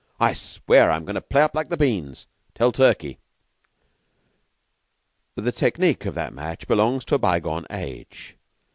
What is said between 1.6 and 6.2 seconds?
beans. Tell Turkey!" The technique of